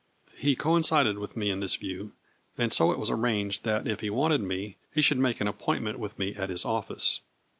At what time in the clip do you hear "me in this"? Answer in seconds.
1.37-1.75